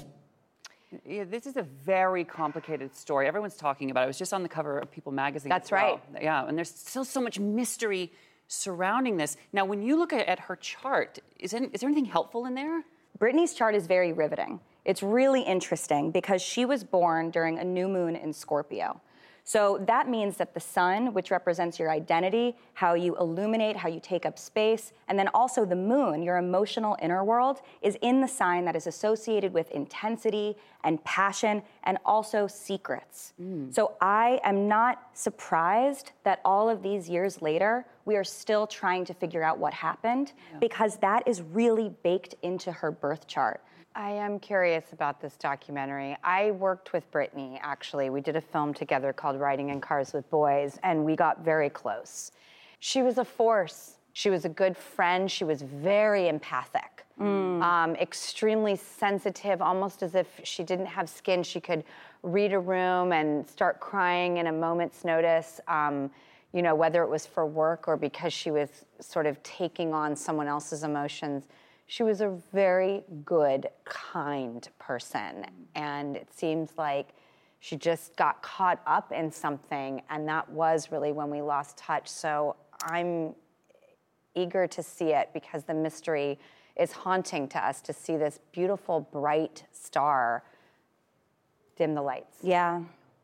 [1.05, 3.27] Yeah, this is a very complicated story.
[3.27, 4.03] Everyone's talking about it.
[4.05, 5.49] It was just on the cover of People magazine.
[5.49, 6.01] That's well.
[6.21, 8.11] Yeah, and there's still so much mystery
[8.47, 9.37] surrounding this.
[9.53, 12.53] Now, when you look at, at her chart, is, any, is there anything helpful in
[12.53, 12.83] there?
[13.17, 14.59] Brittany's chart is very riveting.
[14.83, 19.01] It's really interesting because she was born during a new moon in Scorpio.
[19.47, 23.99] So that means that the sun, which represents your identity, how you illuminate, how you
[23.99, 28.27] take up space, and then also the moon, your emotional inner world, is in the
[28.27, 33.33] sign that is associated with intensity and passion and also secrets.
[33.39, 33.71] Mm.
[33.73, 39.05] So I am not surprised that all of these years later, we are still trying
[39.05, 43.61] to figure out what happened because that is really baked into her birth chart.
[43.97, 46.17] I am curious about this documentary.
[46.21, 48.09] I worked with Brittany, actually.
[48.09, 51.69] We did a film together called Riding in Cars with Boys, and we got very
[51.69, 52.33] close.
[52.79, 53.95] She was a force.
[54.11, 55.31] She was a good friend.
[55.31, 57.05] She was very empathic,
[57.63, 61.41] um, extremely sensitive, almost as if she didn't have skin.
[61.41, 61.85] She could
[62.21, 65.61] read a room and start crying in a moment's notice.
[65.69, 66.11] Um,
[66.51, 68.69] you know, whether it was for work or because she was
[68.99, 71.47] sort of taking on someone else's emotions.
[71.87, 75.45] She was a very good, kind person.
[75.75, 77.09] And it seems like
[77.59, 80.01] she just got caught up in something.
[80.09, 82.07] And that was really when we lost touch.
[82.07, 83.35] So I'm
[84.33, 86.39] eager to see it because the mystery
[86.75, 90.43] is haunting to us to see this beautiful, bright star
[91.77, 92.37] dim the lights.
[92.41, 92.81] Yeah.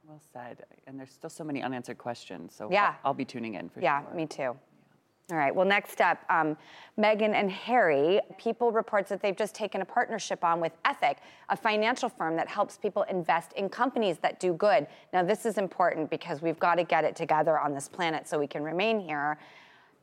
[0.08, 0.64] Well said.
[0.88, 2.54] And there's still so many unanswered questions.
[2.56, 2.96] So Yeah.
[3.04, 4.14] I'll, I'll be tuning in for yeah, sure.
[4.14, 4.56] me too.
[5.32, 5.56] All right.
[5.56, 6.58] Well, next up, um,
[7.00, 8.20] Meghan and Harry.
[8.38, 12.50] People reports that they've just taken a partnership on with Ethic, a financial firm that
[12.50, 14.88] helps people invest in companies that do good.
[15.14, 18.38] Now, this is important because we've got to get it together on this planet so
[18.38, 19.38] we can remain here.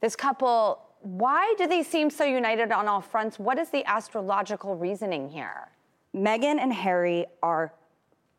[0.01, 3.39] This couple, why do they seem so united on all fronts?
[3.39, 5.69] What is the astrological reasoning here?
[6.17, 7.75] Meghan and Harry are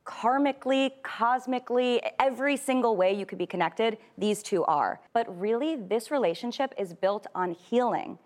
[0.09, 4.99] karmically, cosmically, every single way you could be connected, these two are.
[5.13, 8.17] But really, this relationship is built on healing.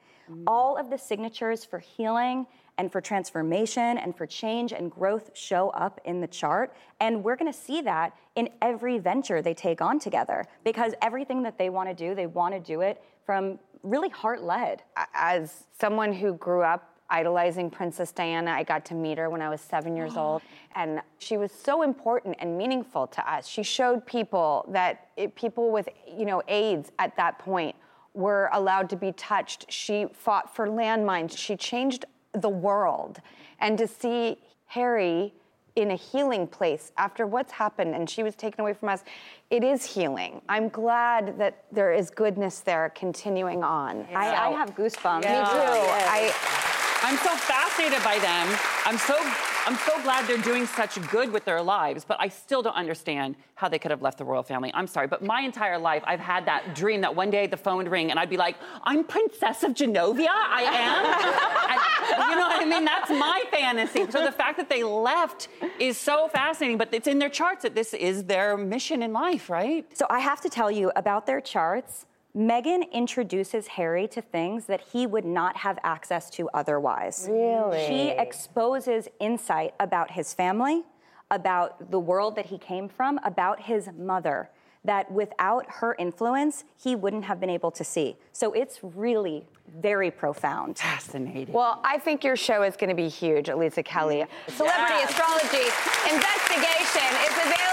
[0.48, 5.70] All of the signatures for healing and for transformation and for change and growth show
[5.72, 6.74] up in the chart.
[7.02, 11.58] And we're gonna see that in every venture they take on together because everything that
[11.58, 14.82] they wanna do, they wanna do it from really heart led.
[15.14, 19.48] As someone who grew up idolizing Princess Diana, I got to meet her when I
[19.48, 20.42] was seven years old,
[20.76, 23.48] and she was so important and meaningful to us.
[23.48, 27.76] She showed people that it, people with, you know, AIDS at that point
[28.16, 29.72] were allowed to be touched.
[29.72, 31.38] She fought for landmines.
[31.38, 33.20] She changed the world,
[33.60, 35.34] and to see Harry
[35.76, 39.04] in a healing place after what's happened and she was taken away from us
[39.50, 44.76] it is healing i'm glad that there is goodness there continuing on I, I have
[44.76, 45.22] goosebumps.
[45.22, 48.58] me too i I'm so fascinated by them.
[48.86, 49.16] I'm so
[49.66, 53.36] I'm so glad they're doing such good with their lives, but I still don't understand
[53.56, 54.72] how they could have left the royal family.
[54.74, 57.78] I'm sorry, but my entire life I've had that dream that one day the phone
[57.78, 60.30] would ring and I'd be like, "I'm Princess of Genovia.
[60.30, 61.80] I am."
[62.14, 62.86] And, you know what I mean?
[62.86, 64.10] That's my fantasy.
[64.12, 65.48] So the fact that they left
[65.80, 69.50] is so fascinating, but it's in their charts that this is their mission in life,
[69.50, 69.86] right?
[69.98, 72.06] So I have to tell you about their charts.
[72.36, 77.28] Meghan introduces Harry to things that he would not have access to otherwise.
[77.30, 77.86] Really?
[77.86, 80.84] She exposes insight about his family,
[81.30, 84.50] about the world that he came from, about his mother,
[84.84, 88.18] that without her influence, he wouldn't have been able to see.
[88.32, 89.46] So it's really
[89.80, 90.78] very profound.
[90.78, 91.54] Fascinating.
[91.54, 95.10] well i think your show is going to be huge aliza kelly celebrity Yes.
[95.10, 95.66] astrology
[96.14, 97.73] investigation is available to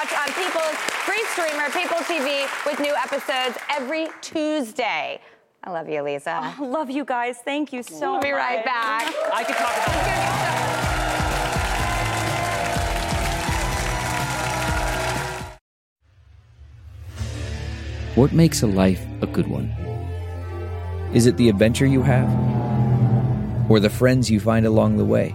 [0.00, 5.20] watch on people's free streamer people tv with new episodes every tuesday
[5.64, 6.28] i love you aliza
[6.58, 7.36] I love you guys.
[7.44, 10.00] Thank you so we'll be right back I could talk about
[18.16, 19.70] What makes a life a good one?
[21.14, 22.28] Is it the adventure you have?
[23.70, 25.34] Or the friends you find along the way?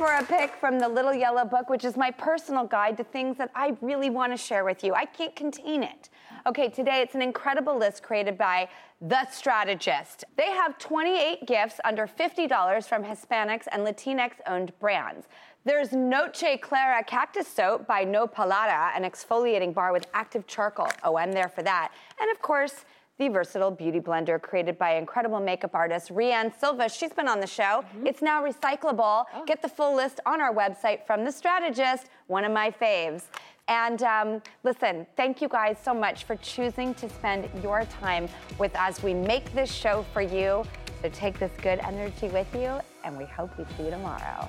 [0.00, 3.36] For a pick from the Little Yellow Book, which is my personal guide to things
[3.36, 4.94] that I really want to share with you.
[4.94, 6.08] I can't contain it.
[6.46, 8.70] Okay, today it's an incredible list created by
[9.02, 10.24] The Strategist.
[10.38, 15.26] They have 28 gifts under $50 from Hispanics and Latinx owned brands.
[15.66, 20.88] There's Noche Clara Cactus Soap by Nopalera, an exfoliating bar with active charcoal.
[21.04, 21.92] Oh, I'm there for that.
[22.18, 22.86] And of course,
[23.20, 26.88] the versatile beauty blender created by incredible makeup artist Rea Ann Silva.
[26.88, 27.84] She's been on the show.
[28.02, 29.26] It's now recyclable.
[29.46, 33.24] Get the full list on our website from The Strategist, one of my faves.
[33.68, 38.26] And um, listen, thank you guys so much for choosing to spend your time
[38.58, 39.02] with us.
[39.02, 40.64] We make this show for you.
[41.02, 44.48] So take this good energy with you, and we hope we see you tomorrow.